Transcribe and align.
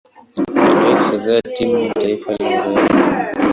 Aliwahi 0.57 0.95
kucheza 0.95 1.41
timu 1.41 1.77
ya 1.79 1.93
taifa 1.93 2.31
ya 2.31 2.61
Ureno. 2.69 3.29